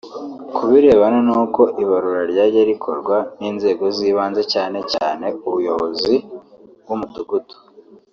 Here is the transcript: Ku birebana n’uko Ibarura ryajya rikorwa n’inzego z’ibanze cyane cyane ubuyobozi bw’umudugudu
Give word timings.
Ku 0.55 0.63
birebana 0.69 1.19
n’uko 1.27 1.61
Ibarura 1.83 2.21
ryajya 2.31 2.61
rikorwa 2.71 3.17
n’inzego 3.39 3.83
z’ibanze 3.95 4.41
cyane 4.53 4.79
cyane 4.93 5.25
ubuyobozi 5.47 6.15
bw’umudugudu 6.81 7.55